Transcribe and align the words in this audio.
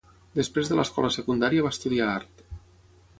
Després 0.37 0.69
de 0.71 0.77
l'escola 0.79 1.11
secundària 1.17 1.65
va 1.67 1.73
estudiar 1.75 2.09
art. 2.15 2.43